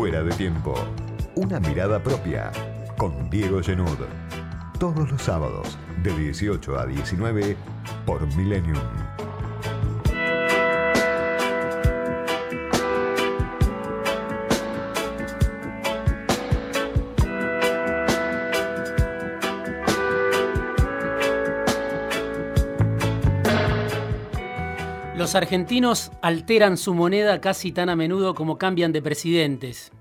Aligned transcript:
Fuera 0.00 0.22
de 0.22 0.32
tiempo. 0.32 0.72
Una 1.34 1.60
mirada 1.60 2.02
propia. 2.02 2.50
Con 2.96 3.28
Diego 3.28 3.62
Genud. 3.62 3.98
Todos 4.78 5.10
los 5.10 5.20
sábados, 5.20 5.76
de 6.02 6.16
18 6.16 6.78
a 6.78 6.86
19, 6.86 7.54
por 8.06 8.26
Millennium. 8.34 8.78
Los 25.14 25.34
argentinos 25.34 26.10
alteran 26.22 26.78
su 26.78 26.94
moneda 26.94 27.42
casi 27.42 27.70
tan 27.72 27.90
a 27.90 27.96
menudo 27.96 28.34
como 28.34 28.56
cambian 28.56 28.92
de 28.92 29.02
presidentes. 29.02 29.92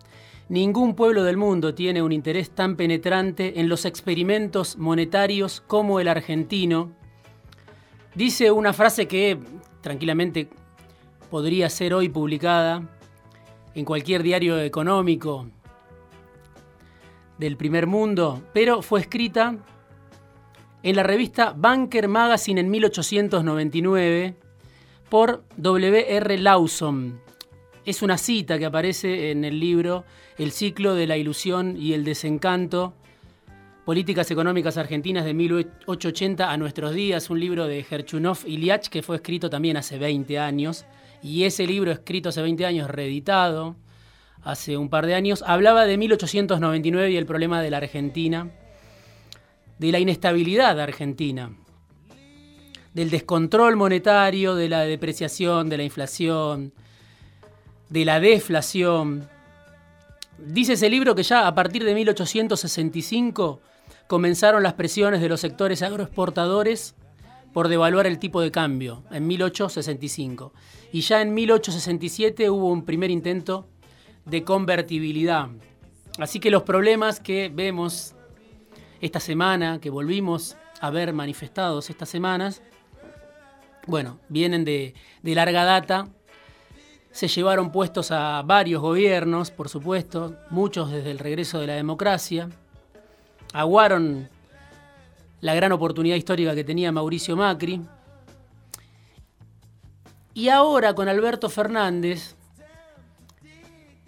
Ningún 0.50 0.96
pueblo 0.96 1.24
del 1.24 1.38
mundo 1.38 1.76
tiene 1.76 2.02
un 2.02 2.12
interés 2.12 2.50
tan 2.50 2.76
penetrante 2.76 3.60
en 3.60 3.70
los 3.70 3.86
experimentos 3.86 4.78
monetarios 4.78 5.62
como 5.62 6.00
el 6.00 6.08
argentino. 6.08 6.92
Dice 8.16 8.50
una 8.50 8.74
frase 8.74 9.08
que 9.08 9.38
tranquilamente 9.82 10.50
podría 11.30 11.70
ser 11.70 11.94
hoy 11.94 12.10
publicada 12.10 12.82
en 13.76 13.86
cualquier 13.86 14.24
diario 14.24 14.60
económico 14.60 15.46
del 17.38 17.56
primer 17.56 17.86
mundo, 17.86 18.42
pero 18.52 18.82
fue 18.82 19.02
escrita 19.02 19.56
en 20.82 20.96
la 20.96 21.04
revista 21.04 21.54
Banker 21.56 22.08
Magazine 22.08 22.62
en 22.62 22.72
1899 22.72 24.36
por 25.10 25.44
W.R. 25.58 26.38
Lawson. 26.40 27.29
Es 27.90 28.04
una 28.04 28.20
cita 28.20 28.60
que 28.60 28.68
aparece 28.68 29.32
en 29.32 29.44
el 29.44 29.60
libro 29.60 30.06
El 30.38 30.52
ciclo 30.52 30.94
de 30.94 31.08
la 31.08 31.18
ilusión 31.18 31.76
y 31.76 31.94
el 31.94 32.04
desencanto, 32.04 32.94
Políticas 33.84 34.30
Económicas 34.30 34.78
Argentinas 34.78 35.26
de 35.26 35.34
1880 35.34 36.52
a 36.52 36.58
nuestros 36.58 36.94
días, 36.94 37.32
un 37.32 37.40
libro 37.40 37.66
de 37.66 37.82
Gerchunov 37.82 38.38
Iliach 38.46 38.90
que 38.90 39.02
fue 39.02 39.16
escrito 39.16 39.50
también 39.50 39.76
hace 39.76 39.98
20 39.98 40.38
años. 40.38 40.86
Y 41.24 41.46
ese 41.46 41.66
libro 41.66 41.92
escrito 41.92 42.30
hace 42.30 42.44
20 42.44 42.64
años, 42.64 42.92
reeditado 42.92 43.76
hace 44.44 44.78
un 44.78 44.90
par 44.90 45.08
de 45.08 45.16
años, 45.16 45.44
hablaba 45.48 45.88
de 45.88 45.98
1899 45.98 47.10
y 47.10 47.18
el 47.18 47.26
problema 47.26 47.60
de 47.60 47.72
la 47.72 47.78
Argentina, 47.78 48.52
de 49.80 49.92
la 49.92 49.98
inestabilidad 49.98 50.80
argentina 50.80 51.58
del 52.94 53.10
descontrol 53.10 53.76
monetario, 53.76 54.54
de 54.54 54.70
la 54.70 54.82
depreciación, 54.82 55.70
de 55.70 55.78
la 55.78 55.84
inflación, 55.84 56.72
de 57.90 58.06
la 58.06 58.20
deflación. 58.20 59.28
Dice 60.38 60.74
ese 60.74 60.90
libro 60.90 61.16
que 61.16 61.24
ya 61.24 61.48
a 61.48 61.56
partir 61.56 61.84
de 61.84 61.94
1865 61.94 63.62
comenzaron 64.08 64.64
las 64.64 64.74
presiones 64.74 65.22
de 65.22 65.30
los 65.30 65.42
sectores 65.42 65.82
agroexportadores 65.82 66.96
por 67.54 67.68
devaluar 67.68 68.08
el 68.08 68.20
tipo 68.20 68.42
de 68.42 68.52
cambio, 68.52 69.04
en 69.12 69.28
1865. 69.28 70.54
Y 70.92 71.02
ya 71.02 71.22
en 71.22 71.34
1867 71.34 72.50
hubo 72.50 72.72
un 72.72 72.86
primer 72.86 73.12
intento 73.12 73.68
de 74.26 74.44
convertibilidad. 74.44 75.50
Así 76.20 76.40
que 76.40 76.52
los 76.52 76.64
problemas 76.64 77.20
que 77.20 77.52
vemos 77.54 78.16
esta 79.02 79.20
semana, 79.20 79.80
que 79.80 79.90
volvimos 79.90 80.58
a 80.82 80.90
ver 80.90 81.14
manifestados 81.14 81.90
estas 81.90 82.10
semanas, 82.10 82.62
bueno, 83.88 84.20
vienen 84.30 84.66
de, 84.66 84.94
larga 85.24 85.64
data. 85.64 86.08
Se 87.12 87.28
llevaron 87.28 87.72
puestos 87.72 88.12
a 88.12 88.42
varios 88.44 88.82
gobiernos, 88.82 89.52
por 89.52 89.70
supuesto, 89.70 90.36
muchos 90.50 90.92
desde 90.92 91.12
el 91.12 91.20
regreso 91.20 91.60
de 91.60 91.68
la 91.68 91.74
democracia. 91.74 92.50
Aguaron 93.54 94.30
la 95.42 95.54
gran 95.56 95.72
oportunidad 95.72 96.16
histórica 96.16 96.54
que 96.56 96.64
tenía 96.64 96.92
Mauricio 96.92 97.36
Macri. 97.36 97.82
Y 100.34 100.50
ahora 100.50 100.94
con 100.94 101.10
Alberto 101.10 101.50
Fernández 101.50 102.36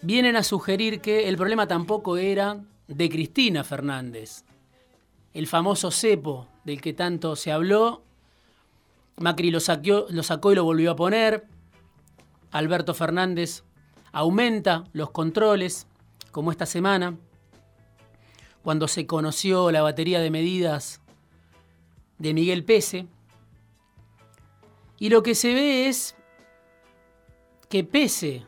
vienen 0.01 0.35
a 0.35 0.43
sugerir 0.43 1.01
que 1.01 1.27
el 1.27 1.37
problema 1.37 1.67
tampoco 1.67 2.17
era 2.17 2.59
de 2.87 3.09
Cristina 3.09 3.63
Fernández. 3.63 4.43
El 5.33 5.47
famoso 5.47 5.91
cepo 5.91 6.47
del 6.63 6.81
que 6.81 6.93
tanto 6.93 7.35
se 7.35 7.51
habló 7.51 8.03
Macri 9.17 9.51
lo, 9.51 9.59
lo 10.09 10.23
sacó 10.23 10.51
y 10.51 10.55
lo 10.55 10.63
volvió 10.63 10.91
a 10.91 10.95
poner. 10.95 11.45
Alberto 12.51 12.93
Fernández 12.93 13.63
aumenta 14.11 14.83
los 14.93 15.11
controles, 15.11 15.87
como 16.31 16.51
esta 16.51 16.65
semana, 16.65 17.17
cuando 18.63 18.87
se 18.87 19.07
conoció 19.07 19.71
la 19.71 19.81
batería 19.81 20.19
de 20.19 20.31
medidas 20.31 21.01
de 22.19 22.33
Miguel 22.33 22.63
Pese. 22.63 23.07
Y 24.99 25.09
lo 25.09 25.23
que 25.23 25.33
se 25.33 25.53
ve 25.53 25.87
es 25.87 26.15
que 27.69 27.83
pese 27.83 28.45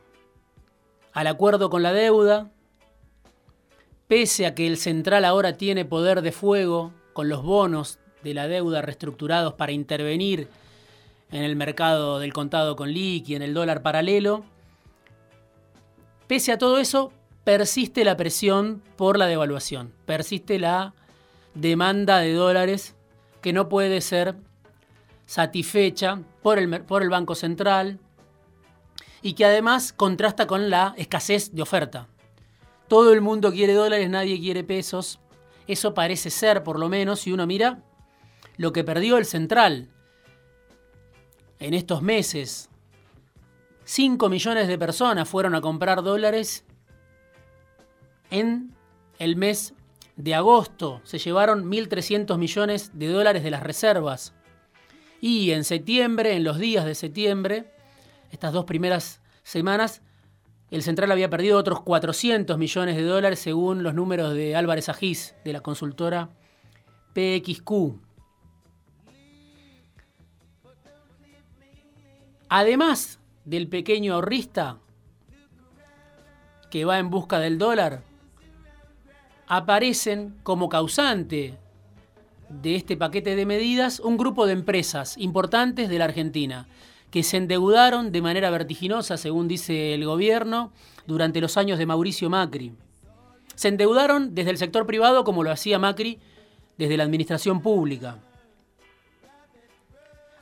al 1.14 1.28
acuerdo 1.28 1.70
con 1.70 1.82
la 1.82 1.94
deuda, 1.94 2.52
pese 4.08 4.46
a 4.46 4.54
que 4.54 4.68
el 4.68 4.78
central 4.78 5.26
ahora 5.26 5.58
tiene 5.58 5.86
poder 5.86 6.22
de 6.22 6.32
fuego 6.32 6.94
con 7.14 7.30
los 7.30 7.44
bonos 7.44 8.00
de 8.24 8.34
la 8.34 8.48
deuda 8.48 8.82
reestructurados 8.82 9.54
para 9.54 9.72
intervenir 9.72 10.48
en 11.34 11.44
el 11.44 11.56
mercado 11.56 12.20
del 12.20 12.32
contado 12.32 12.76
con 12.76 12.94
liqui, 12.94 13.34
en 13.34 13.42
el 13.42 13.56
dólar 13.56 13.82
paralelo. 13.82 14.46
Pese 16.28 16.52
a 16.52 16.60
todo 16.60 16.78
eso, 16.78 17.12
persiste 17.44 18.06
la 18.06 18.16
presión 18.16 18.84
por 18.96 19.18
la 19.18 19.26
devaluación, 19.26 19.92
persiste 20.06 20.60
la 20.60 20.94
demanda 21.56 22.20
de 22.20 22.34
dólares 22.34 22.96
que 23.42 23.52
no 23.52 23.68
puede 23.68 24.00
ser 24.02 24.36
satisfecha 25.26 26.22
por 26.44 26.60
el, 26.60 26.84
por 26.84 27.02
el 27.02 27.10
Banco 27.10 27.34
Central 27.34 28.00
y 29.24 29.34
que 29.34 29.46
además 29.46 29.92
contrasta 29.92 30.46
con 30.46 30.70
la 30.70 30.94
escasez 30.98 31.56
de 31.56 31.64
oferta. 31.64 32.08
Todo 32.88 33.12
el 33.12 33.22
mundo 33.22 33.52
quiere 33.52 33.74
dólares, 33.74 34.08
nadie 34.08 34.40
quiere 34.40 34.64
pesos. 34.64 35.20
Eso 35.66 35.96
parece 35.96 36.30
ser, 36.30 36.62
por 36.62 36.78
lo 36.78 36.90
menos, 36.90 37.22
si 37.22 37.32
uno 37.32 37.48
mira 37.48 37.82
lo 38.56 38.72
que 38.72 38.84
perdió 38.84 39.18
el 39.18 39.26
Central 39.26 39.90
en 41.64 41.74
estos 41.74 42.02
meses. 42.02 42.70
5 43.86 44.28
millones 44.28 44.68
de 44.68 44.78
personas 44.78 45.30
fueron 45.30 45.56
a 45.56 45.62
comprar 45.62 46.04
dólares 46.04 46.66
en 48.30 48.76
el 49.18 49.38
mes 49.38 49.74
de 50.18 50.36
agosto. 50.36 51.00
Se 51.06 51.20
llevaron 51.20 51.72
1.300 51.72 52.38
millones 52.38 52.92
de 52.94 53.08
dólares 53.08 53.44
de 53.44 53.52
las 53.52 53.64
reservas. 53.64 54.34
Y 55.22 55.52
en 55.52 55.64
septiembre, 55.64 56.36
en 56.36 56.44
los 56.44 56.60
días 56.60 56.86
de 56.86 56.96
septiembre, 56.96 57.72
estas 58.30 58.52
dos 58.52 58.66
primeras 58.66 59.22
semanas, 59.44 60.02
el 60.70 60.84
central 60.84 61.12
había 61.14 61.30
perdido 61.30 61.58
otros 61.58 61.82
400 61.82 62.58
millones 62.58 62.98
de 62.98 63.04
dólares 63.04 63.40
según 63.40 63.84
los 63.84 63.94
números 63.94 64.34
de 64.34 64.58
Álvarez 64.58 64.90
Agís, 64.90 65.34
de 65.46 65.54
la 65.54 65.62
consultora 65.62 66.30
PXQ. 67.14 67.72
Además 72.56 73.18
del 73.46 73.68
pequeño 73.68 74.14
ahorrista 74.14 74.78
que 76.70 76.86
va 76.86 77.00
en 77.00 77.10
busca 77.10 77.40
del 77.40 77.58
dólar, 77.58 78.04
aparecen 79.48 80.36
como 80.44 80.70
causante 80.70 81.58
de 82.50 82.76
este 82.76 82.96
paquete 82.96 83.36
de 83.36 83.48
medidas 83.48 84.00
un 84.00 84.18
grupo 84.18 84.46
de 84.46 84.54
empresas 84.54 85.18
importantes 85.18 85.90
de 85.90 85.98
la 85.98 86.06
Argentina 86.06 86.68
que 87.10 87.24
se 87.24 87.38
endeudaron 87.38 88.12
de 88.12 88.22
manera 88.22 88.52
vertiginosa, 88.52 89.18
según 89.18 89.48
dice 89.48 89.96
el 89.96 90.06
gobierno, 90.06 90.72
durante 91.08 91.42
los 91.42 91.58
años 91.58 91.80
de 91.80 91.88
Mauricio 91.88 92.30
Macri. 92.30 92.76
Se 93.56 93.70
endeudaron 93.70 94.36
desde 94.36 94.52
el 94.52 94.60
sector 94.60 94.86
privado 94.86 95.24
como 95.24 95.44
lo 95.44 95.50
hacía 95.50 95.80
Macri 95.80 96.20
desde 96.78 96.98
la 96.98 97.04
administración 97.04 97.64
pública. 97.64 98.20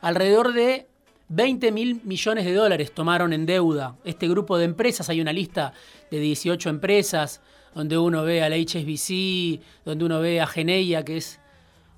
Alrededor 0.02 0.52
de 0.52 0.91
20 1.34 1.72
mil 1.72 2.02
millones 2.04 2.44
de 2.44 2.52
dólares 2.52 2.92
tomaron 2.92 3.32
en 3.32 3.46
deuda 3.46 3.96
este 4.04 4.28
grupo 4.28 4.58
de 4.58 4.66
empresas. 4.66 5.08
Hay 5.08 5.18
una 5.22 5.32
lista 5.32 5.72
de 6.10 6.18
18 6.18 6.68
empresas 6.68 7.40
donde 7.74 7.96
uno 7.96 8.22
ve 8.22 8.42
a 8.42 8.50
la 8.50 8.56
HSBC, 8.56 9.62
donde 9.82 10.04
uno 10.04 10.20
ve 10.20 10.42
a 10.42 10.46
Geneia, 10.46 11.06
que 11.06 11.16
es 11.16 11.40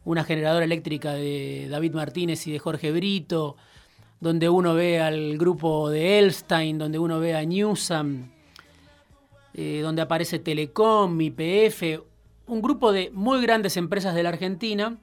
una 0.05 0.23
generadora 0.23 0.65
eléctrica 0.65 1.15
de 1.15 1.67
David 1.69 1.95
Martínez 1.95 2.47
y 2.47 2.53
de 2.53 2.61
Jorge 2.61 2.93
Brito, 2.93 3.57
donde 4.21 4.49
uno 4.49 4.73
ve 4.75 5.01
al 5.01 5.37
grupo 5.37 5.91
de 5.91 6.21
Elstein, 6.21 6.79
donde 6.79 7.01
uno 7.01 7.19
ve 7.19 7.35
a 7.35 7.45
Newsam, 7.45 8.31
eh, 9.53 9.81
donde 9.83 10.03
aparece 10.03 10.39
Telecom, 10.39 11.21
IPF, 11.21 11.83
un 12.47 12.63
grupo 12.63 12.93
de 12.93 13.11
muy 13.13 13.43
grandes 13.43 13.77
empresas 13.77 14.15
de 14.15 14.23
la 14.23 14.29
Argentina 14.29 14.97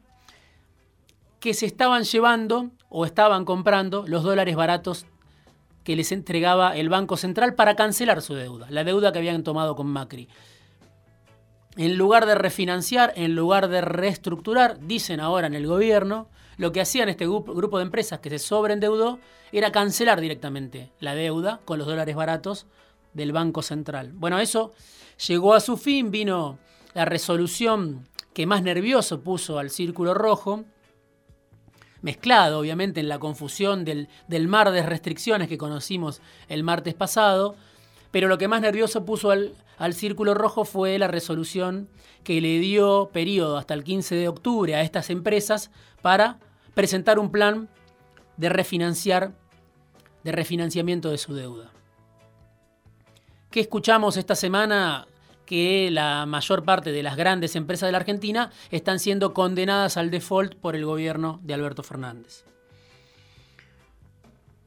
que 1.41 1.53
se 1.55 1.65
estaban 1.65 2.03
llevando 2.03 2.69
o 2.87 3.03
estaban 3.03 3.43
comprando 3.43 4.05
los 4.07 4.23
dólares 4.23 4.55
baratos 4.55 5.07
que 5.83 5.95
les 5.95 6.11
entregaba 6.11 6.77
el 6.77 6.87
Banco 6.87 7.17
Central 7.17 7.55
para 7.55 7.75
cancelar 7.75 8.21
su 8.21 8.35
deuda, 8.35 8.67
la 8.69 8.83
deuda 8.83 9.11
que 9.11 9.19
habían 9.19 9.43
tomado 9.43 9.75
con 9.75 9.87
Macri. 9.87 10.29
En 11.77 11.97
lugar 11.97 12.27
de 12.27 12.35
refinanciar, 12.35 13.11
en 13.15 13.35
lugar 13.35 13.69
de 13.69 13.81
reestructurar, 13.81 14.79
dicen 14.85 15.19
ahora 15.19 15.47
en 15.47 15.55
el 15.55 15.65
gobierno, 15.65 16.29
lo 16.57 16.71
que 16.71 16.81
hacían 16.81 17.09
este 17.09 17.25
grupo 17.25 17.77
de 17.77 17.85
empresas 17.85 18.19
que 18.19 18.29
se 18.29 18.37
sobreendeudó 18.37 19.19
era 19.51 19.71
cancelar 19.71 20.21
directamente 20.21 20.91
la 20.99 21.15
deuda 21.15 21.59
con 21.65 21.79
los 21.79 21.87
dólares 21.87 22.15
baratos 22.15 22.67
del 23.13 23.31
Banco 23.31 23.63
Central. 23.63 24.11
Bueno, 24.13 24.37
eso 24.37 24.73
llegó 25.27 25.55
a 25.55 25.59
su 25.59 25.75
fin, 25.77 26.11
vino 26.11 26.59
la 26.93 27.05
resolución 27.05 28.07
que 28.33 28.45
más 28.45 28.61
nervioso 28.61 29.21
puso 29.21 29.57
al 29.57 29.71
Círculo 29.71 30.13
Rojo, 30.13 30.65
mezclado 32.01 32.59
obviamente 32.59 32.99
en 32.99 33.09
la 33.09 33.19
confusión 33.19 33.85
del, 33.85 34.09
del 34.27 34.47
mar 34.47 34.71
de 34.71 34.83
restricciones 34.83 35.47
que 35.47 35.57
conocimos 35.57 36.21
el 36.47 36.63
martes 36.63 36.93
pasado, 36.93 37.55
pero 38.11 38.27
lo 38.27 38.37
que 38.37 38.47
más 38.47 38.61
nervioso 38.61 39.05
puso 39.05 39.31
al, 39.31 39.53
al 39.77 39.93
Círculo 39.93 40.33
Rojo 40.33 40.65
fue 40.65 40.97
la 40.99 41.07
resolución 41.07 41.89
que 42.23 42.41
le 42.41 42.59
dio 42.59 43.09
periodo 43.11 43.57
hasta 43.57 43.73
el 43.73 43.83
15 43.83 44.15
de 44.15 44.27
octubre 44.27 44.75
a 44.75 44.81
estas 44.81 45.09
empresas 45.09 45.71
para 46.01 46.39
presentar 46.73 47.19
un 47.19 47.31
plan 47.31 47.69
de 48.37 48.49
refinanciar, 48.49 49.33
de 50.23 50.31
refinanciamiento 50.31 51.09
de 51.09 51.17
su 51.17 51.33
deuda. 51.33 51.71
¿Qué 53.49 53.59
escuchamos 53.59 54.17
esta 54.17 54.35
semana? 54.35 55.07
Que 55.51 55.89
la 55.91 56.25
mayor 56.25 56.63
parte 56.63 56.93
de 56.93 57.03
las 57.03 57.17
grandes 57.17 57.57
empresas 57.57 57.89
de 57.89 57.91
la 57.91 57.97
Argentina 57.97 58.51
están 58.69 58.99
siendo 58.99 59.33
condenadas 59.33 59.97
al 59.97 60.09
default 60.09 60.55
por 60.55 60.77
el 60.77 60.85
gobierno 60.85 61.41
de 61.43 61.53
Alberto 61.53 61.83
Fernández. 61.83 62.45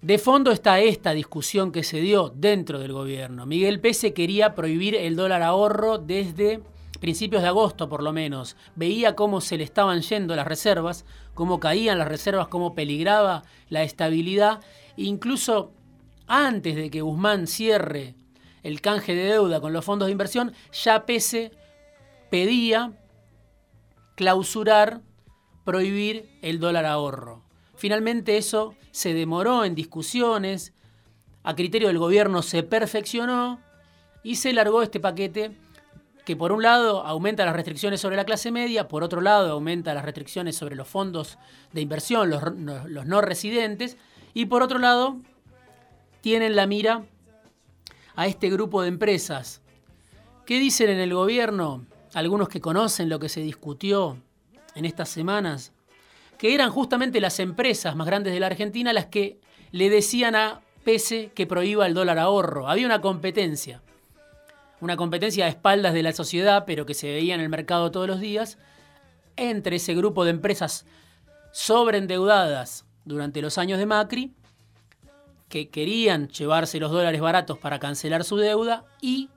De 0.03 0.19
fondo 0.19 0.53
está 0.53 0.81
esta 0.81 1.13
discusión 1.13 1.73
que 1.73 1.85
se 1.85 2.03
dio 2.03 2.31
dentro 2.37 2.81
del 2.81 2.93
gobierno. 2.93 3.47
Miguel 3.47 3.81
Pese 3.81 4.13
quería 4.13 4.55
prohibir 4.55 4.95
el 4.95 5.17
dólar 5.17 5.41
ahorro 5.41 5.97
desde 5.97 6.61
principios 7.01 7.41
de 7.41 7.49
agosto 7.49 7.89
por 7.89 8.03
lo 8.03 8.13
menos. 8.13 8.55
Veía 8.77 9.17
cómo 9.17 9.41
se 9.41 9.57
le 9.57 9.65
estaban 9.65 10.03
yendo 10.03 10.37
las 10.37 10.47
reservas, 10.47 11.07
cómo 11.33 11.61
caían 11.61 11.99
las 11.99 12.09
reservas, 12.09 12.49
cómo 12.49 12.75
peligraba 12.75 13.43
la 13.71 13.85
estabilidad. 13.85 14.61
Incluso 14.99 15.73
antes 16.27 16.77
de 16.77 16.91
que 16.91 17.01
Guzmán 17.01 17.47
cierre 17.47 18.17
el 18.65 18.81
canje 18.81 19.15
de 19.15 19.25
deuda 19.25 19.61
con 19.61 19.73
los 19.73 19.85
fondos 19.85 20.07
de 20.07 20.13
inversión, 20.13 20.53
ya 20.73 21.07
Pese 21.07 21.53
pedía 22.31 22.93
clausurar, 24.17 25.03
prohibir 25.65 26.29
el 26.43 26.59
dólar 26.59 26.87
ahorro. 26.87 27.45
Finalmente 27.77 28.37
eso 28.37 28.75
se 28.91 29.15
demoró 29.15 29.65
en 29.65 29.75
discusiones, 29.75 30.73
a 31.43 31.55
criterio 31.55 31.89
del 31.89 31.99
gobierno 31.99 32.43
se 32.43 32.63
perfeccionó 32.63 33.61
y 34.23 34.37
se 34.37 34.53
largó 34.53 34.83
este 34.83 34.99
paquete 34.99 35.57
que 36.25 36.37
por 36.37 36.53
un 36.53 36.63
lado 36.63 37.05
aumenta 37.05 37.45
las 37.45 37.55
restricciones 37.55 38.01
sobre 38.01 38.17
la 38.17 38.25
clase 38.25 38.51
media, 38.51 38.89
por 38.89 39.03
otro 39.03 39.21
lado 39.21 39.53
aumenta 39.53 39.93
las 39.93 40.05
restricciones 40.05 40.57
sobre 40.57 40.75
los 40.75 40.89
fondos 40.89 41.39
de 41.73 41.83
inversión, 41.83 42.31
los, 42.31 42.43
los 42.89 43.07
no 43.07 43.21
residentes, 43.21 43.99
y 44.33 44.47
por 44.47 44.63
otro 44.63 44.79
lado 44.79 45.19
tienen 46.23 46.57
la 46.57 46.67
mira 46.67 47.05
a 48.17 48.27
este 48.27 48.51
grupo 48.51 48.83
de 48.83 48.89
empresas. 48.89 49.63
¿Qué 50.47 50.59
dicen 50.59 50.91
en 50.91 50.99
el 50.99 51.15
gobierno? 51.15 51.87
Algunos 52.15 52.49
que 52.49 52.61
conocen 52.61 53.09
lo 53.09 53.19
que 53.19 53.29
se 53.29 53.41
discutió 53.41 54.19
en 54.75 54.85
estas 54.85 55.09
semanas 55.09 55.73
que 56.39 56.55
eran 56.55 56.71
justamente 56.71 57.21
las 57.21 57.39
empresas 57.41 57.97
más 57.97 58.07
grandes 58.07 58.33
de 58.33 58.41
la 58.41 58.47
Argentina 58.47 58.93
las 58.93 59.07
que 59.07 59.41
le 59.71 59.91
decían 59.91 60.35
a 60.35 60.61
Pese 60.85 61.33
que 61.35 61.47
prohíba 61.47 61.87
el 61.87 61.95
dólar 61.95 62.19
ahorro. 62.19 62.69
Había 62.69 62.85
una 62.85 63.01
competencia, 63.01 63.81
una 64.83 64.99
competencia 64.99 65.47
a 65.47 65.49
espaldas 65.49 65.95
de 65.95 66.03
la 66.03 66.13
sociedad, 66.13 66.65
pero 66.67 66.85
que 66.85 66.93
se 66.93 67.11
veía 67.11 67.35
en 67.35 67.41
el 67.41 67.49
mercado 67.49 67.91
todos 67.91 68.07
los 68.07 68.21
días, 68.21 68.59
entre 69.37 69.77
ese 69.77 69.95
grupo 69.95 70.25
de 70.25 70.33
empresas 70.33 70.85
sobreendeudadas 71.53 72.85
durante 73.07 73.41
los 73.41 73.57
años 73.57 73.79
de 73.79 73.87
Macri, 73.87 74.35
que 75.55 75.69
querían 75.69 76.27
llevarse 76.31 76.81
los 76.81 76.91
dólares 76.91 77.21
baratos 77.21 77.59
para 77.59 77.79
cancelar 77.79 78.25
su 78.25 78.37
deuda, 78.37 78.87
y 79.01 79.31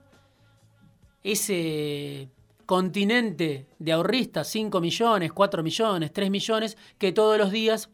ese 1.22 2.28
continente 2.66 3.68
de 3.78 3.92
ahorristas, 3.92 4.48
5 4.48 4.80
millones, 4.80 5.32
4 5.32 5.62
millones, 5.62 6.12
3 6.12 6.28
millones, 6.28 6.76
que 6.98 7.12
todos 7.12 7.38
los 7.38 7.52
días 7.52 7.90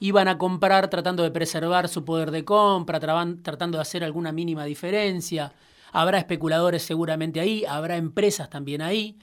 iban 0.00 0.26
a 0.26 0.36
comprar 0.36 0.90
tratando 0.90 1.22
de 1.22 1.30
preservar 1.30 1.88
su 1.88 2.04
poder 2.04 2.32
de 2.32 2.44
compra, 2.44 2.98
tratando 2.98 3.78
de 3.78 3.82
hacer 3.82 4.02
alguna 4.02 4.32
mínima 4.32 4.64
diferencia. 4.64 5.52
Habrá 5.92 6.18
especuladores 6.18 6.82
seguramente 6.82 7.38
ahí, 7.38 7.64
habrá 7.68 7.98
empresas 7.98 8.50
también 8.50 8.82
ahí, 8.82 9.16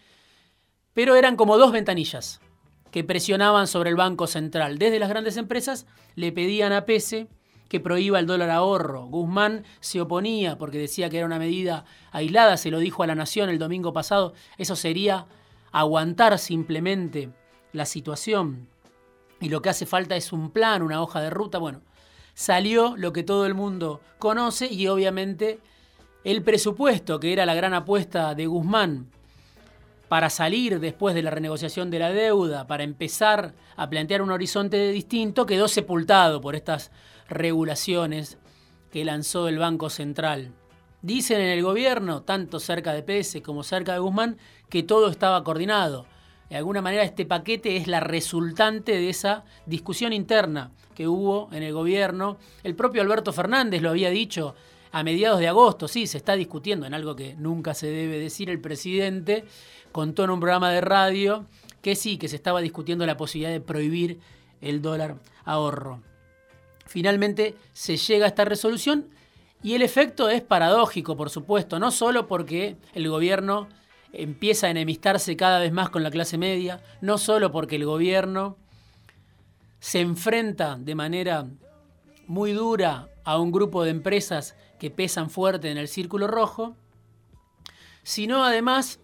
pero 0.93 1.17
eran 1.17 1.35
como 1.35 1.57
dos 1.57 1.73
ventanillas 1.73 2.39
que 2.91 3.03
presionaban 3.03 3.67
sobre 3.67 3.89
el 3.89 3.97
Banco 3.97 4.25
Central. 4.25 4.77
Desde 4.77 4.99
las 4.99 5.09
grandes 5.09 5.35
empresas 5.35 5.85
le 6.15 6.31
pedían 6.31 6.71
a 6.71 6.85
Pese 6.85 7.27
que 7.71 7.79
prohíba 7.79 8.19
el 8.19 8.25
dólar 8.25 8.49
ahorro. 8.49 9.05
Guzmán 9.05 9.63
se 9.79 10.01
oponía 10.01 10.57
porque 10.57 10.77
decía 10.77 11.09
que 11.09 11.19
era 11.19 11.25
una 11.25 11.39
medida 11.39 11.85
aislada, 12.11 12.57
se 12.57 12.69
lo 12.69 12.79
dijo 12.79 13.01
a 13.01 13.07
la 13.07 13.15
Nación 13.15 13.49
el 13.49 13.59
domingo 13.59 13.93
pasado, 13.93 14.33
eso 14.57 14.75
sería 14.75 15.25
aguantar 15.71 16.37
simplemente 16.37 17.29
la 17.71 17.85
situación 17.85 18.67
y 19.39 19.47
lo 19.47 19.61
que 19.61 19.69
hace 19.69 19.85
falta 19.85 20.17
es 20.17 20.33
un 20.33 20.51
plan, 20.51 20.81
una 20.81 21.01
hoja 21.01 21.21
de 21.21 21.29
ruta. 21.29 21.59
Bueno, 21.59 21.79
salió 22.33 22.97
lo 22.97 23.13
que 23.13 23.23
todo 23.23 23.45
el 23.45 23.53
mundo 23.53 24.01
conoce 24.19 24.67
y 24.67 24.87
obviamente 24.87 25.61
el 26.25 26.43
presupuesto, 26.43 27.21
que 27.21 27.31
era 27.31 27.45
la 27.45 27.55
gran 27.55 27.73
apuesta 27.73 28.35
de 28.35 28.47
Guzmán 28.47 29.07
para 30.09 30.29
salir 30.29 30.81
después 30.81 31.15
de 31.15 31.23
la 31.23 31.31
renegociación 31.31 31.89
de 31.89 31.99
la 31.99 32.11
deuda, 32.11 32.67
para 32.67 32.83
empezar 32.83 33.53
a 33.77 33.89
plantear 33.89 34.21
un 34.21 34.31
horizonte 34.31 34.91
distinto, 34.91 35.45
quedó 35.45 35.69
sepultado 35.69 36.41
por 36.41 36.53
estas 36.57 36.91
regulaciones 37.31 38.37
que 38.91 39.05
lanzó 39.05 39.47
el 39.47 39.57
Banco 39.57 39.89
Central. 39.89 40.53
Dicen 41.01 41.41
en 41.41 41.49
el 41.49 41.63
gobierno, 41.63 42.21
tanto 42.21 42.59
cerca 42.59 42.93
de 42.93 43.01
PS 43.01 43.41
como 43.41 43.63
cerca 43.63 43.93
de 43.93 43.99
Guzmán, 43.99 44.37
que 44.69 44.83
todo 44.83 45.09
estaba 45.09 45.43
coordinado. 45.43 46.05
De 46.49 46.57
alguna 46.57 46.81
manera 46.81 47.03
este 47.03 47.25
paquete 47.25 47.77
es 47.77 47.87
la 47.87 48.01
resultante 48.01 48.91
de 48.91 49.09
esa 49.09 49.45
discusión 49.65 50.13
interna 50.13 50.71
que 50.93 51.07
hubo 51.07 51.49
en 51.53 51.63
el 51.63 51.73
gobierno. 51.73 52.37
El 52.63 52.75
propio 52.75 53.01
Alberto 53.01 53.33
Fernández 53.33 53.81
lo 53.81 53.89
había 53.89 54.09
dicho 54.09 54.53
a 54.91 55.03
mediados 55.03 55.39
de 55.39 55.47
agosto, 55.47 55.87
sí, 55.87 56.05
se 56.05 56.17
está 56.17 56.35
discutiendo 56.35 56.85
en 56.85 56.93
algo 56.93 57.15
que 57.15 57.35
nunca 57.35 57.73
se 57.73 57.87
debe 57.87 58.19
decir 58.19 58.49
el 58.49 58.59
presidente, 58.59 59.45
contó 59.93 60.25
en 60.25 60.31
un 60.31 60.41
programa 60.41 60.69
de 60.71 60.81
radio 60.81 61.45
que 61.81 61.95
sí, 61.95 62.17
que 62.17 62.27
se 62.27 62.35
estaba 62.35 62.61
discutiendo 62.61 63.05
la 63.05 63.15
posibilidad 63.15 63.51
de 63.51 63.61
prohibir 63.61 64.19
el 64.59 64.81
dólar 64.81 65.15
ahorro. 65.45 66.01
Finalmente 66.91 67.55
se 67.71 67.95
llega 67.95 68.25
a 68.25 68.27
esta 68.27 68.43
resolución. 68.43 69.07
Y 69.63 69.75
el 69.75 69.81
efecto 69.81 70.27
es 70.27 70.41
paradójico, 70.41 71.15
por 71.15 71.29
supuesto, 71.29 71.79
no 71.79 71.89
solo 71.89 72.27
porque 72.27 72.75
el 72.93 73.07
gobierno 73.07 73.69
empieza 74.11 74.67
a 74.67 74.71
enemistarse 74.71 75.37
cada 75.37 75.59
vez 75.59 75.71
más 75.71 75.89
con 75.89 76.03
la 76.03 76.11
clase 76.11 76.37
media, 76.37 76.83
no 76.99 77.17
solo 77.17 77.49
porque 77.49 77.77
el 77.77 77.85
gobierno 77.85 78.57
se 79.79 80.01
enfrenta 80.01 80.75
de 80.77 80.95
manera 80.95 81.47
muy 82.27 82.51
dura 82.51 83.07
a 83.23 83.39
un 83.39 83.53
grupo 83.53 83.85
de 83.85 83.91
empresas 83.91 84.57
que 84.77 84.91
pesan 84.91 85.29
fuerte 85.29 85.71
en 85.71 85.77
el 85.77 85.87
círculo 85.87 86.27
rojo, 86.27 86.75
sino 88.03 88.43
además 88.43 88.99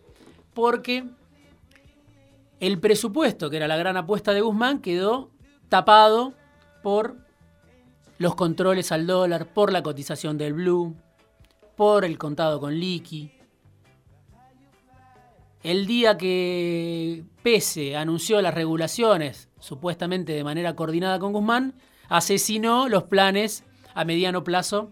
porque 0.53 1.05
el 2.59 2.79
presupuesto, 2.79 3.49
que 3.49 3.57
era 3.57 3.67
la 3.69 3.77
gran 3.77 3.95
apuesta 3.95 4.33
de 4.33 4.41
Guzmán, 4.41 4.79
quedó 4.79 5.31
tapado 5.69 6.33
por 6.83 7.26
los 8.17 8.35
controles 8.35 8.91
al 8.91 9.07
dólar, 9.07 9.53
por 9.53 9.71
la 9.71 9.83
cotización 9.83 10.37
del 10.37 10.53
blue, 10.53 10.95
por 11.75 12.05
el 12.05 12.17
contado 12.17 12.59
con 12.59 12.73
liqui. 12.73 13.31
El 15.63 15.85
día 15.85 16.17
que 16.17 17.23
Pese 17.43 17.95
anunció 17.95 18.41
las 18.41 18.53
regulaciones, 18.53 19.49
supuestamente 19.59 20.33
de 20.33 20.43
manera 20.43 20.75
coordinada 20.75 21.19
con 21.19 21.33
Guzmán, 21.33 21.73
asesinó 22.09 22.87
los 22.87 23.03
planes 23.03 23.63
a 23.93 24.05
mediano 24.05 24.43
plazo 24.43 24.91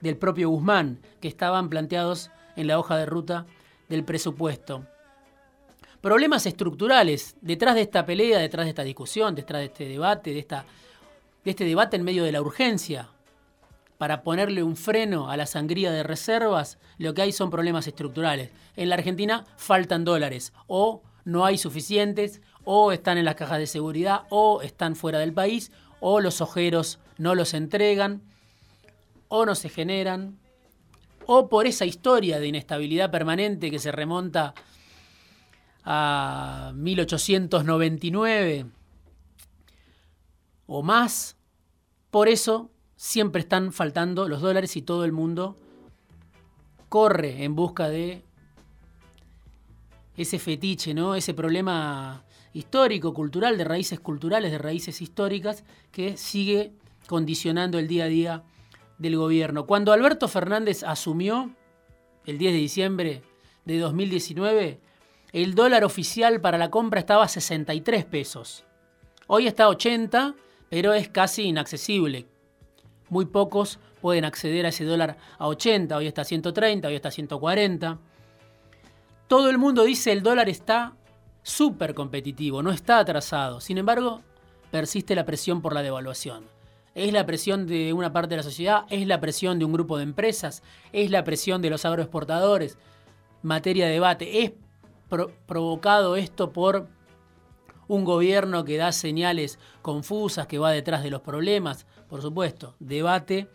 del 0.00 0.16
propio 0.16 0.48
Guzmán, 0.50 1.00
que 1.20 1.28
estaban 1.28 1.68
planteados 1.68 2.30
en 2.56 2.66
la 2.66 2.78
hoja 2.78 2.96
de 2.96 3.06
ruta 3.06 3.46
del 3.88 4.04
presupuesto. 4.04 4.86
Problemas 6.00 6.46
estructurales 6.46 7.36
detrás 7.40 7.74
de 7.74 7.82
esta 7.82 8.04
pelea, 8.04 8.38
detrás 8.38 8.66
de 8.66 8.70
esta 8.70 8.84
discusión, 8.84 9.34
detrás 9.34 9.60
de 9.60 9.66
este 9.66 9.88
debate, 9.88 10.32
de 10.32 10.40
esta 10.40 10.64
de 11.44 11.50
este 11.50 11.64
debate 11.64 11.96
en 11.96 12.04
medio 12.04 12.24
de 12.24 12.32
la 12.32 12.40
urgencia, 12.40 13.08
para 13.98 14.24
ponerle 14.24 14.64
un 14.64 14.76
freno 14.76 15.30
a 15.30 15.36
la 15.36 15.46
sangría 15.46 15.92
de 15.92 16.02
reservas, 16.02 16.78
lo 16.98 17.14
que 17.14 17.22
hay 17.22 17.30
son 17.30 17.50
problemas 17.50 17.86
estructurales. 17.86 18.50
En 18.74 18.88
la 18.88 18.96
Argentina 18.96 19.44
faltan 19.56 20.04
dólares, 20.04 20.52
o 20.66 21.02
no 21.24 21.44
hay 21.44 21.56
suficientes, 21.56 22.40
o 22.64 22.90
están 22.90 23.16
en 23.16 23.24
las 23.24 23.36
cajas 23.36 23.58
de 23.58 23.68
seguridad, 23.68 24.22
o 24.28 24.60
están 24.62 24.96
fuera 24.96 25.20
del 25.20 25.32
país, 25.32 25.70
o 26.00 26.20
los 26.20 26.40
ojeros 26.40 26.98
no 27.16 27.36
los 27.36 27.54
entregan, 27.54 28.22
o 29.28 29.46
no 29.46 29.54
se 29.54 29.68
generan, 29.68 30.36
o 31.26 31.48
por 31.48 31.66
esa 31.66 31.84
historia 31.84 32.40
de 32.40 32.48
inestabilidad 32.48 33.10
permanente 33.10 33.70
que 33.70 33.78
se 33.78 33.92
remonta 33.92 34.54
a 35.84 36.72
1899 36.74 38.66
o 40.72 40.82
más, 40.82 41.36
por 42.10 42.28
eso 42.28 42.70
siempre 42.96 43.42
están 43.42 43.72
faltando 43.72 44.26
los 44.26 44.40
dólares 44.40 44.74
y 44.76 44.82
todo 44.82 45.04
el 45.04 45.12
mundo 45.12 45.56
corre 46.88 47.44
en 47.44 47.54
busca 47.54 47.90
de 47.90 48.22
ese 50.16 50.38
fetiche, 50.38 50.94
¿no? 50.94 51.14
Ese 51.14 51.34
problema 51.34 52.24
histórico, 52.54 53.12
cultural, 53.12 53.58
de 53.58 53.64
raíces 53.64 54.00
culturales, 54.00 54.50
de 54.50 54.56
raíces 54.56 55.02
históricas, 55.02 55.64
que 55.90 56.16
sigue 56.16 56.72
condicionando 57.06 57.78
el 57.78 57.86
día 57.86 58.04
a 58.04 58.08
día 58.08 58.42
del 58.96 59.16
gobierno. 59.16 59.66
Cuando 59.66 59.92
Alberto 59.92 60.26
Fernández 60.26 60.84
asumió, 60.84 61.50
el 62.24 62.38
10 62.38 62.52
de 62.52 62.58
diciembre 62.58 63.22
de 63.66 63.78
2019, 63.78 64.80
el 65.32 65.54
dólar 65.54 65.84
oficial 65.84 66.40
para 66.40 66.56
la 66.56 66.70
compra 66.70 67.00
estaba 67.00 67.24
a 67.24 67.28
63 67.28 68.06
pesos. 68.06 68.64
Hoy 69.26 69.46
está 69.46 69.64
a 69.64 69.68
80, 69.68 70.34
pero 70.72 70.94
es 70.94 71.10
casi 71.10 71.42
inaccesible. 71.42 72.24
Muy 73.10 73.26
pocos 73.26 73.78
pueden 74.00 74.24
acceder 74.24 74.64
a 74.64 74.70
ese 74.70 74.86
dólar 74.86 75.18
a 75.38 75.46
80, 75.46 75.94
hoy 75.94 76.06
está 76.06 76.22
a 76.22 76.24
130, 76.24 76.88
hoy 76.88 76.94
está 76.94 77.08
a 77.08 77.12
140. 77.12 77.98
Todo 79.28 79.50
el 79.50 79.58
mundo 79.58 79.84
dice 79.84 80.12
el 80.12 80.22
dólar 80.22 80.48
está 80.48 80.94
súper 81.42 81.92
competitivo, 81.92 82.62
no 82.62 82.70
está 82.70 83.00
atrasado. 83.00 83.60
Sin 83.60 83.76
embargo, 83.76 84.22
persiste 84.70 85.14
la 85.14 85.26
presión 85.26 85.60
por 85.60 85.74
la 85.74 85.82
devaluación. 85.82 86.46
Es 86.94 87.12
la 87.12 87.26
presión 87.26 87.66
de 87.66 87.92
una 87.92 88.14
parte 88.14 88.30
de 88.30 88.38
la 88.38 88.42
sociedad, 88.42 88.86
es 88.88 89.06
la 89.06 89.20
presión 89.20 89.58
de 89.58 89.66
un 89.66 89.74
grupo 89.74 89.98
de 89.98 90.04
empresas, 90.04 90.62
es 90.94 91.10
la 91.10 91.22
presión 91.22 91.60
de 91.60 91.68
los 91.68 91.84
agroexportadores. 91.84 92.78
Materia 93.42 93.84
de 93.84 93.92
debate. 93.92 94.42
Es 94.42 94.52
provocado 95.46 96.16
esto 96.16 96.50
por 96.50 96.88
un 97.92 98.04
gobierno 98.04 98.64
que 98.64 98.78
da 98.78 98.90
señales 98.90 99.58
confusas, 99.82 100.46
que 100.46 100.58
va 100.58 100.70
detrás 100.70 101.02
de 101.02 101.10
los 101.10 101.20
problemas. 101.20 101.86
Por 102.08 102.22
supuesto, 102.22 102.74
debate 102.80 103.48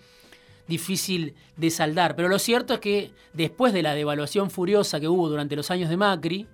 difícil 0.68 1.34
de 1.56 1.72
saldar. 1.72 2.16
Pero 2.16 2.30
lo 2.30 2.38
cierto 2.38 2.76
es 2.76 2.80
que 2.80 3.14
después 3.34 3.74
de 3.74 3.82
la 3.82 3.96
devaluación 3.96 4.52
furiosa 4.52 5.00
que 5.00 5.08
hubo 5.08 5.28
durante 5.28 5.56
los 5.56 5.72
años 5.72 5.90
de 5.90 5.98
Macri, 5.98 6.48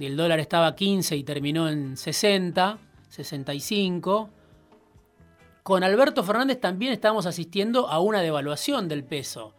el 0.00 0.16
dólar 0.16 0.40
estaba 0.40 0.66
a 0.66 0.74
15 0.74 1.16
y 1.16 1.22
terminó 1.22 1.68
en 1.68 1.96
60, 1.96 2.78
65. 3.08 4.30
Con 5.62 5.84
Alberto 5.84 6.24
Fernández 6.24 6.58
también 6.60 6.92
estamos 6.92 7.24
asistiendo 7.24 7.88
a 7.88 8.00
una 8.00 8.20
devaluación 8.20 8.88
del 8.88 9.04
peso 9.04 9.54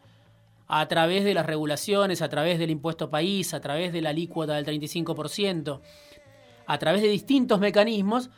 a 0.70 0.88
través 0.88 1.26
de 1.26 1.34
las 1.34 1.46
regulaciones, 1.46 2.22
a 2.22 2.30
través 2.30 2.60
del 2.60 2.70
impuesto 2.70 3.10
país, 3.10 3.54
a 3.54 3.60
través 3.60 3.92
de 3.92 4.02
la 4.02 4.12
alícuota 4.12 4.56
del 4.56 4.66
35%, 4.66 5.82
a 6.66 6.78
través 6.78 7.02
de 7.02 7.10
distintos 7.10 7.60
mecanismos, 7.60 8.30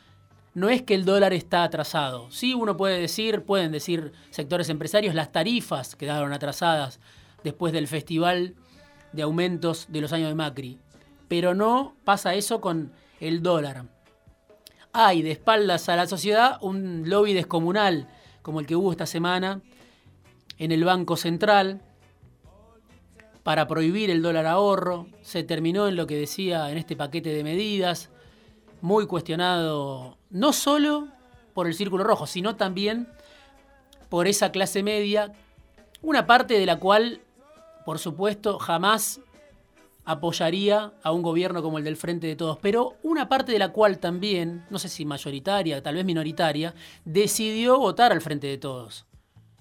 no 0.54 0.68
es 0.68 0.82
que 0.82 0.94
el 0.94 1.04
dólar 1.04 1.32
está 1.32 1.62
atrasado. 1.62 2.30
Sí, 2.32 2.54
uno 2.54 2.76
puede 2.76 3.00
decir, 3.00 3.44
pueden 3.44 3.70
decir 3.70 4.12
sectores 4.30 4.68
empresarios, 4.68 5.14
las 5.14 5.30
tarifas 5.30 5.94
quedaron 5.94 6.32
atrasadas 6.32 6.98
después 7.44 7.72
del 7.72 7.86
festival 7.86 8.56
de 9.12 9.22
aumentos 9.22 9.86
de 9.88 10.00
los 10.00 10.12
años 10.12 10.28
de 10.28 10.34
Macri 10.34 10.80
pero 11.32 11.54
no 11.54 11.96
pasa 12.04 12.34
eso 12.34 12.60
con 12.60 12.92
el 13.18 13.42
dólar. 13.42 13.86
Hay 14.92 15.22
de 15.22 15.30
espaldas 15.30 15.88
a 15.88 15.96
la 15.96 16.06
sociedad 16.06 16.58
un 16.60 17.08
lobby 17.08 17.32
descomunal, 17.32 18.06
como 18.42 18.60
el 18.60 18.66
que 18.66 18.76
hubo 18.76 18.90
esta 18.90 19.06
semana 19.06 19.62
en 20.58 20.72
el 20.72 20.84
Banco 20.84 21.16
Central, 21.16 21.80
para 23.42 23.66
prohibir 23.66 24.10
el 24.10 24.22
dólar 24.22 24.46
ahorro. 24.46 25.06
Se 25.22 25.42
terminó 25.42 25.88
en 25.88 25.96
lo 25.96 26.06
que 26.06 26.16
decía 26.16 26.70
en 26.70 26.78
este 26.78 26.96
paquete 26.96 27.30
de 27.30 27.44
medidas, 27.44 28.10
muy 28.80 29.06
cuestionado 29.06 30.18
no 30.30 30.52
solo 30.52 31.08
por 31.54 31.66
el 31.66 31.74
Círculo 31.74 32.04
Rojo, 32.04 32.26
sino 32.26 32.56
también 32.56 33.08
por 34.08 34.26
esa 34.26 34.52
clase 34.52 34.82
media, 34.82 35.32
una 36.02 36.26
parte 36.26 36.58
de 36.58 36.66
la 36.66 36.78
cual, 36.78 37.20
por 37.86 37.98
supuesto, 37.98 38.58
jamás 38.58 39.20
apoyaría 40.04 40.92
a 41.02 41.12
un 41.12 41.22
gobierno 41.22 41.62
como 41.62 41.78
el 41.78 41.84
del 41.84 41.96
Frente 41.96 42.26
de 42.26 42.36
Todos, 42.36 42.58
pero 42.60 42.96
una 43.02 43.28
parte 43.28 43.52
de 43.52 43.58
la 43.58 43.68
cual 43.68 43.98
también, 43.98 44.64
no 44.68 44.78
sé 44.78 44.88
si 44.88 45.04
mayoritaria, 45.04 45.82
tal 45.82 45.94
vez 45.94 46.04
minoritaria, 46.04 46.74
decidió 47.04 47.78
votar 47.78 48.12
al 48.12 48.20
Frente 48.20 48.48
de 48.48 48.58
Todos 48.58 49.06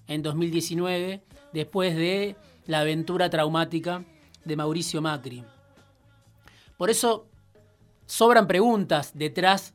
en 0.08 0.24
2019, 0.24 1.22
después 1.54 1.96
de 1.96 2.36
la 2.66 2.82
aventura 2.82 3.30
traumática 3.30 4.04
de 4.46 4.56
Mauricio 4.56 5.02
Macri. 5.02 5.44
Por 6.78 6.90
eso 6.90 7.28
sobran 8.06 8.48
preguntas 8.48 9.12
detrás 9.14 9.74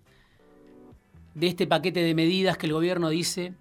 de 1.35 1.47
este 1.49 1.67
paquete 1.67 2.03
de 2.03 2.15
medidas 2.15 2.57
que 2.57 2.67
el 2.67 2.73
gobierno 2.73 3.11
dice 3.11 3.55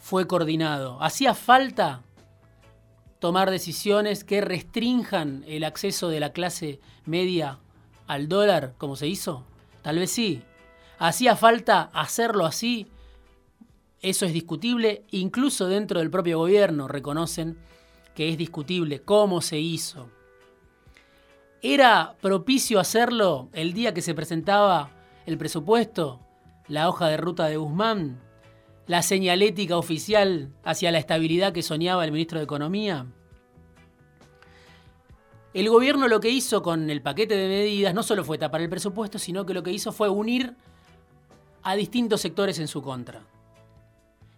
fue 0.00 0.28
coordinado. 0.28 1.02
¿Hacía 1.02 1.34
falta 1.34 2.02
tomar 3.18 3.50
decisiones 3.50 4.22
que 4.22 4.40
restrinjan 4.40 5.44
el 5.48 5.64
acceso 5.64 6.08
de 6.08 6.20
la 6.20 6.32
clase 6.32 6.78
media 7.06 7.58
al 8.06 8.28
dólar, 8.28 8.74
como 8.78 8.94
se 8.94 9.08
hizo? 9.08 9.44
Tal 9.82 9.98
vez 9.98 10.12
sí. 10.12 10.42
¿Hacía 10.98 11.34
falta 11.34 11.90
hacerlo 11.92 12.46
así? 12.46 12.86
Eso 14.00 14.26
es 14.26 14.32
discutible. 14.32 15.04
Incluso 15.10 15.66
dentro 15.66 15.98
del 15.98 16.10
propio 16.10 16.38
gobierno 16.38 16.86
reconocen 16.86 17.58
que 18.16 18.30
es 18.30 18.36
discutible 18.36 19.02
cómo 19.02 19.40
se 19.40 19.60
hizo. 19.60 20.08
¿Era 21.62 22.16
propicio 22.20 22.80
hacerlo 22.80 23.48
el 23.52 23.72
día 23.72 23.94
que 23.94 24.02
se 24.02 24.14
presentaba 24.14 24.90
el 25.26 25.38
presupuesto, 25.38 26.20
la 26.66 26.88
hoja 26.88 27.06
de 27.06 27.16
ruta 27.16 27.46
de 27.46 27.56
Guzmán? 27.56 28.26
la 28.86 29.02
señalética 29.02 29.76
oficial 29.76 30.52
hacia 30.64 30.92
la 30.92 30.98
estabilidad 30.98 31.52
que 31.52 31.62
soñaba 31.62 32.04
el 32.04 32.12
ministro 32.12 32.38
de 32.38 32.44
Economía? 32.44 33.06
El 35.54 35.68
gobierno 35.70 36.06
lo 36.06 36.20
que 36.20 36.30
hizo 36.30 36.62
con 36.62 36.90
el 36.90 37.02
paquete 37.02 37.34
de 37.36 37.48
medidas 37.48 37.94
no 37.94 38.02
solo 38.02 38.24
fue 38.24 38.38
tapar 38.38 38.60
el 38.60 38.68
presupuesto, 38.68 39.18
sino 39.18 39.46
que 39.46 39.54
lo 39.54 39.62
que 39.62 39.72
hizo 39.72 39.90
fue 39.90 40.08
unir 40.08 40.54
a 41.62 41.74
distintos 41.74 42.20
sectores 42.20 42.58
en 42.58 42.68
su 42.68 42.82
contra. 42.82 43.22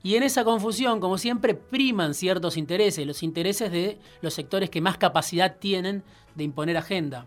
Y 0.03 0.15
en 0.15 0.23
esa 0.23 0.45
confusión, 0.45 1.01
como 1.01 1.19
siempre, 1.19 1.55
priman 1.55 2.15
ciertos 2.15 2.57
intereses, 2.57 3.07
los 3.07 3.23
intereses 3.23 3.73
de 3.73 3.99
los 4.21 4.35
sectores 4.35 4.71
que 4.71 4.81
más 4.81 4.97
capacidad 4.97 5.57
tienen 5.57 6.05
de 6.35 6.45
imponer 6.45 6.77
agenda. 6.77 7.27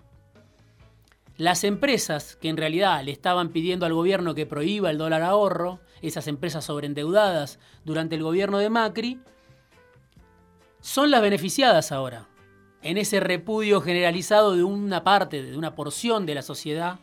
Las 1.38 1.64
empresas 1.64 2.36
que 2.36 2.50
en 2.50 2.58
realidad 2.58 3.04
le 3.04 3.12
estaban 3.12 3.50
pidiendo 3.50 3.86
al 3.86 3.94
gobierno 3.94 4.36
que 4.36 4.46
prohíba 4.46 4.90
el 4.90 4.98
dólar 4.98 5.24
ahorro, 5.24 5.80
esas 6.02 6.28
empresas 6.28 6.66
sobreendeudadas 6.66 7.60
durante 7.84 8.16
el 8.16 8.24
gobierno 8.24 8.58
de 8.60 8.70
Macri, 8.70 9.20
son 10.80 11.12
las 11.12 11.22
beneficiadas 11.22 11.92
ahora, 11.92 12.28
en 12.82 12.98
ese 12.98 13.20
repudio 13.20 13.82
generalizado 13.82 14.56
de 14.56 14.64
una 14.64 15.04
parte, 15.04 15.44
de 15.44 15.58
una 15.58 15.76
porción 15.76 16.26
de 16.26 16.36
la 16.36 16.42
sociedad 16.42 17.00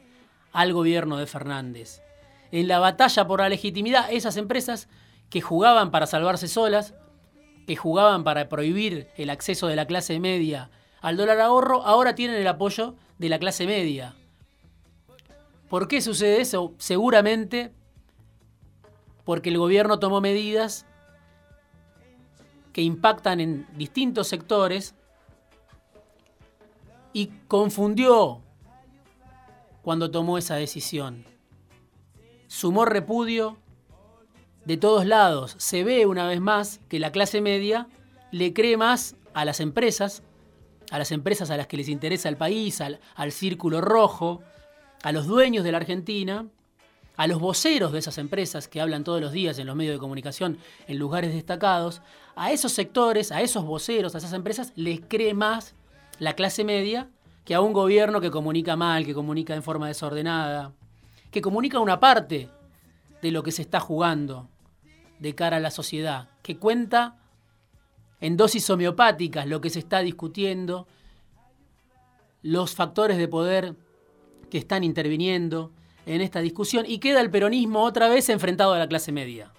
al 0.53 0.73
gobierno 0.73 1.19
de 1.19 1.27
Fernández. 1.27 2.03
En 2.51 2.69
la 2.69 2.79
batalla 2.79 3.27
por 3.27 3.41
la 3.41 3.49
legitimidad, 3.49 4.11
esas 4.11 4.37
empresas 4.37 4.89
que 5.31 5.41
jugaban 5.41 5.91
para 5.91 6.07
salvarse 6.07 6.49
solas, 6.49 6.95
que 7.67 7.77
jugaban 7.77 8.25
para 8.25 8.49
prohibir 8.49 9.09
el 9.17 9.31
acceso 9.31 9.67
de 9.67 9.77
la 9.77 9.87
clase 9.87 10.19
media 10.21 10.71
al 11.01 11.17
dólar 11.17 11.41
ahorro, 11.41 11.83
ahora 11.83 12.15
tienen 12.15 12.37
el 12.37 12.47
apoyo 12.47 12.97
de 13.19 13.29
la 13.29 13.39
clase 13.39 13.67
media. 13.67 14.17
¿Por 15.69 15.87
qué 15.87 16.01
sucede 16.01 16.41
eso? 16.41 16.75
Seguramente 16.79 17.73
porque 19.25 19.51
el 19.51 19.59
gobierno 19.59 19.99
tomó 19.99 20.21
medidas 20.21 20.87
que 22.73 22.83
impactan 22.83 23.41
en 23.41 23.67
distintos 23.77 24.29
sectores 24.29 24.95
y 27.13 27.27
confundió 27.49 28.41
cuando 29.83 30.11
tomó 30.11 30.39
esa 30.39 30.57
decisión. 30.57 31.25
Sumó 32.47 32.85
repudio 32.87 33.59
de 34.69 34.77
todos 34.77 35.07
lados. 35.07 35.55
Se 35.57 35.83
ve 35.83 36.05
una 36.05 36.29
vez 36.29 36.43
más 36.43 36.81
que 36.91 36.99
la 36.99 37.11
clase 37.11 37.41
media 37.41 37.89
le 38.31 38.53
cree 38.53 38.77
más 38.77 39.17
a 39.33 39.47
las 39.47 39.61
empresas, 39.61 40.23
a 40.91 40.99
las 40.99 41.11
empresas 41.11 41.51
a 41.51 41.57
las 41.57 41.67
que 41.67 41.79
les 41.79 41.89
interesa 41.89 42.29
el 42.29 42.37
país, 42.37 42.83
al, 42.83 43.33
círculo 43.33 43.81
rojo, 43.81 44.43
a 45.03 45.11
los 45.11 45.27
dueños 45.27 45.65
de 45.65 45.73
la 45.73 45.79
Argentina, 45.79 46.47
a 47.17 47.27
los 47.27 47.41
voceros 47.41 47.93
de 47.93 48.01
esas 48.01 48.19
empresas 48.19 48.69
que 48.69 48.83
hablan 48.83 49.05
todos 49.05 49.23
los 49.23 49.33
días 49.33 49.59
en 49.59 49.67
los 49.67 49.75
medios 49.75 49.95
de 49.95 50.01
comunicación 50.01 50.59
en 50.87 50.99
lugares 50.99 51.33
destacados, 51.33 52.03
a 52.37 52.53
esos 52.53 52.73
sectores, 52.73 53.33
a 53.33 53.41
esos 53.41 53.65
voceros, 53.65 54.15
a 54.15 54.19
esas 54.19 54.35
empresas, 54.35 54.75
les 54.77 55.01
cree 55.01 55.33
más 55.33 55.77
la 56.19 56.35
clase 56.35 56.63
media 56.63 57.09
que 57.47 57.55
a 57.55 57.63
un 57.63 57.73
gobierno 57.73 58.21
que 58.21 58.31
comunica 58.31 58.77
mal, 58.77 59.07
que 59.07 59.15
comunica 59.15 59.55
en 59.55 59.63
forma 59.63 59.89
desordenada, 59.89 60.73
que 61.31 61.41
comunica 61.41 61.81
una 61.81 61.99
parte 62.01 62.51
de 63.23 63.31
lo 63.31 63.43
que 63.43 63.51
se 63.51 63.63
está 63.63 63.81
jugando. 63.81 64.47
De 65.19 65.35
cara 65.35 65.59
a 65.59 65.61
la 65.61 65.71
sociedad, 65.71 66.29
que 66.43 66.57
cuenta 66.57 67.17
en 68.21 68.37
dosis 68.37 68.69
homeopáticas 68.71 69.47
lo 69.47 69.61
que 69.61 69.71
se 69.71 69.79
está 69.79 70.01
discutiendo, 70.01 70.87
los 72.43 72.75
factores 72.75 73.19
de 73.19 73.29
poder 73.29 73.75
que 74.51 74.59
están 74.59 74.85
interviniendo 74.85 75.73
en 76.07 76.21
esta 76.21 76.41
discusión 76.41 76.85
y 76.89 76.99
queda 76.99 77.21
el 77.21 77.31
peronismo 77.31 77.83
otra 77.83 78.09
vez 78.09 78.29
enfrentado 78.29 78.73
a 78.73 78.79
la 78.79 78.89
clase 78.89 79.13
media. 79.13 79.53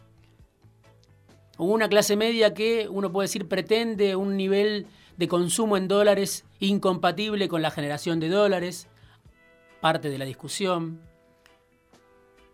Una 1.57 1.89
clase 1.89 2.15
media 2.15 2.53
que 2.53 2.87
uno 2.89 3.11
puede 3.11 3.25
decir 3.25 3.47
pretende 3.47 4.15
un 4.15 4.37
nivel 4.37 4.87
de 5.17 5.27
consumo 5.27 5.75
en 5.75 5.89
dólares 5.89 6.45
incompatible 6.59 7.49
con 7.49 7.61
la 7.61 7.71
generación 7.71 8.19
de 8.19 8.29
dólares, 8.29 8.87
parte 9.81 10.09
de 10.09 10.17
la 10.17 10.25
discusión, 10.25 11.01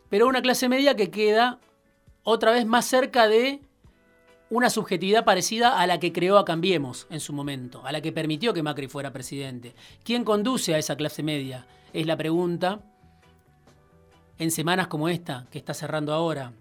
pero 0.10 0.28
una 0.28 0.42
clase 0.42 0.70
media 0.70 0.96
que 0.96 1.12
queda 1.12 1.60
otra 2.26 2.52
vez 2.52 2.66
más 2.66 2.86
cerca 2.86 3.28
de 3.28 3.62
una 4.50 4.70
subjetividad 4.70 5.24
parecida 5.24 5.80
a 5.80 5.88
la 5.88 6.00
que 6.00 6.12
creó 6.12 6.38
a 6.38 6.46
Cambiemos 6.46 7.08
en 7.10 7.20
su 7.20 7.34
momento, 7.34 7.86
a 7.86 7.92
la 7.92 8.02
que 8.02 8.12
permitió 8.12 8.54
que 8.54 8.64
Macri 8.64 8.88
fuera 8.88 9.14
presidente. 9.14 9.76
¿Quién 10.04 10.24
conduce 10.24 10.74
a 10.74 10.80
esa 10.80 10.98
clase 10.98 11.24
media? 11.24 11.68
Es 11.94 12.06
la 12.08 12.18
pregunta 12.18 12.82
en 14.40 14.52
semanas 14.52 14.88
como 14.88 15.08
esta, 15.08 15.48
que 15.52 15.60
está 15.60 15.74
cerrando 15.74 16.14
ahora. 16.14 16.54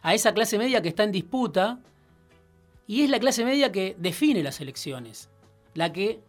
A 0.00 0.14
esa 0.14 0.32
clase 0.32 0.58
media 0.58 0.80
que 0.80 0.88
está 0.88 1.02
en 1.02 1.12
disputa 1.12 1.80
y 2.86 3.02
es 3.02 3.10
la 3.10 3.18
clase 3.18 3.44
media 3.44 3.72
que 3.72 3.96
define 3.98 4.44
las 4.44 4.60
elecciones, 4.60 5.28
la 5.74 5.92
que 5.92 6.20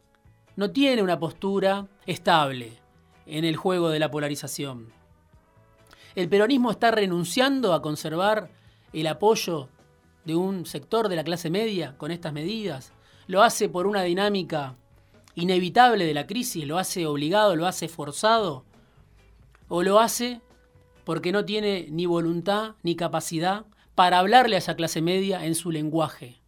no 0.56 0.72
tiene 0.72 1.04
una 1.04 1.20
postura 1.20 1.88
estable 2.08 2.80
en 3.28 3.46
el 3.46 3.56
juego 3.56 3.90
de 3.90 4.00
la 4.00 4.10
polarización. 4.10 4.92
El 6.16 6.30
peronismo 6.30 6.72
está 6.72 6.90
renunciando 6.90 7.74
a 7.74 7.82
conservar 7.82 8.50
el 9.00 9.07
apoyo 9.07 9.69
de 10.25 10.36
un 10.36 10.65
sector 10.65 11.10
de 11.10 11.15
la 11.15 11.24
clase 11.24 11.50
media 11.50 11.95
con 11.98 12.12
estas 12.12 12.33
medidas. 12.33 12.93
Lo 13.27 13.43
hace 13.43 13.69
por 13.69 13.88
una 13.88 14.03
dinámica 14.03 14.75
inevitable 15.36 16.05
de 16.05 16.13
la 16.13 16.27
crisis, 16.27 16.65
lo 16.65 16.77
hace 16.77 17.05
obligado, 17.05 17.55
lo 17.55 17.67
hace 17.67 17.88
forzado, 17.88 18.65
o 19.67 19.83
lo 19.83 20.00
hace 20.00 20.41
porque 21.05 21.31
no 21.31 21.45
tiene 21.45 21.88
ni 21.89 22.05
voluntad 22.05 22.75
ni 22.83 22.95
capacidad 22.95 23.65
para 23.95 24.19
hablarle 24.19 24.55
a 24.55 24.60
esa 24.60 24.75
clase 24.75 25.01
media 25.01 25.45
en 25.45 25.55
su 25.55 25.71
lenguaje. 25.71 26.41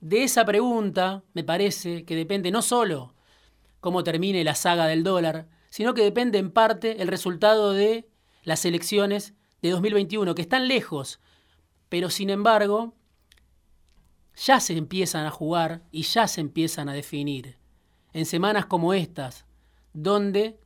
De 0.00 0.22
esa 0.22 0.44
pregunta 0.44 1.24
me 1.32 1.42
parece 1.42 2.04
que 2.04 2.14
depende 2.14 2.50
no 2.50 2.62
solo 2.62 3.14
cómo 3.80 4.04
termine 4.04 4.44
la 4.44 4.54
saga 4.54 4.86
del 4.86 5.02
dólar, 5.02 5.48
sino 5.70 5.94
que 5.94 6.02
depende 6.02 6.38
en 6.38 6.50
parte 6.50 7.02
el 7.02 7.08
resultado 7.08 7.72
de 7.72 8.08
las 8.44 8.64
elecciones 8.64 9.34
de 9.62 9.70
2021, 9.70 10.34
que 10.34 10.42
están 10.42 10.68
lejos, 10.68 11.20
pero 11.88 12.10
sin 12.10 12.30
embargo 12.30 12.94
ya 14.36 14.60
se 14.60 14.76
empiezan 14.76 15.26
a 15.26 15.30
jugar 15.30 15.82
y 15.90 16.02
ya 16.02 16.28
se 16.28 16.40
empiezan 16.40 16.88
a 16.88 16.92
definir. 16.92 17.56
En 18.12 18.26
semanas 18.26 18.66
como 18.66 18.92
estas, 18.92 19.46
donde 19.92 20.58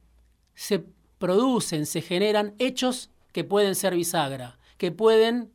se 0.54 0.84
producen, 1.18 1.86
se 1.86 2.02
generan 2.02 2.54
hechos 2.58 3.10
que 3.32 3.44
pueden 3.44 3.74
ser 3.74 3.94
bisagra, 3.94 4.58
que 4.76 4.90
pueden 4.90 5.52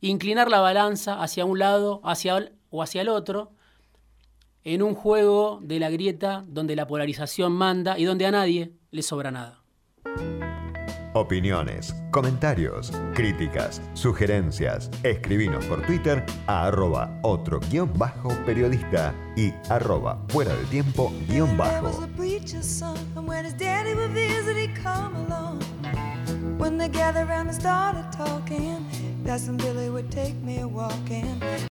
inclinar 0.00 0.50
la 0.50 0.60
balanza 0.60 1.22
hacia 1.22 1.44
un 1.44 1.58
lado 1.58 2.00
hacia, 2.04 2.52
o 2.70 2.82
hacia 2.82 3.02
el 3.02 3.08
otro, 3.08 3.52
en 4.64 4.82
un 4.82 4.94
juego 4.94 5.60
de 5.62 5.78
la 5.78 5.90
grieta 5.90 6.44
donde 6.46 6.76
la 6.76 6.86
polarización 6.86 7.52
manda 7.52 7.98
y 7.98 8.04
donde 8.04 8.26
a 8.26 8.30
nadie 8.30 8.72
le 8.90 9.02
sobra 9.02 9.30
nada. 9.30 9.57
Opiniones, 11.18 11.96
comentarios, 12.12 12.92
críticas, 13.12 13.82
sugerencias. 13.94 14.88
Escribinos 15.02 15.64
por 15.64 15.82
Twitter 15.82 16.24
a 16.46 16.66
arroba 16.66 17.18
otro 17.22 17.58
guion 17.58 17.90
bajo 17.98 18.28
periodista 18.46 19.12
y 19.34 19.52
arroba 19.68 20.24
fuera 20.28 20.54
del 20.54 20.64
tiempo 20.66 21.12
guion 21.26 21.56
bajo. 21.56 22.06